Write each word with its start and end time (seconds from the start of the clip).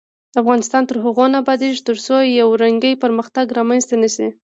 افغانستان 0.41 0.83
تر 0.89 0.97
هغو 1.05 1.25
نه 1.31 1.37
ابادیږي، 1.43 1.79
ترڅو 1.89 2.15
یو 2.39 2.49
رنګی 2.63 2.93
پرمختګ 3.03 3.45
رامنځته 3.57 3.95
نشي. 4.03 4.27